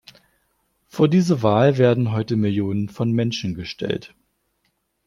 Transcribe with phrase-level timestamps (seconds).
[0.87, 4.15] Vor diese Wahl werden heute Millionen von Menschen gestellt.